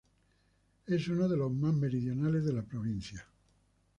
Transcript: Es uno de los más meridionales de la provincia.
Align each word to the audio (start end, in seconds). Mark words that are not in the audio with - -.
Es 0.87 1.07
uno 1.09 1.29
de 1.29 1.37
los 1.37 1.51
más 1.51 1.75
meridionales 1.75 2.43
de 2.43 2.53
la 2.53 2.63
provincia. 2.63 3.23